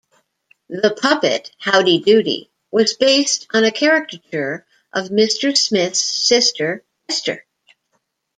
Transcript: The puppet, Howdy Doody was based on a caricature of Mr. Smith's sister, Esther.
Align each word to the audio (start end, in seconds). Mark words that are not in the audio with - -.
The 0.69 0.97
puppet, 0.99 1.51
Howdy 1.59 1.99
Doody 1.99 2.49
was 2.71 2.95
based 2.97 3.45
on 3.53 3.63
a 3.63 3.71
caricature 3.71 4.65
of 4.91 5.09
Mr. 5.09 5.55
Smith's 5.55 6.01
sister, 6.01 6.83
Esther. 7.07 7.45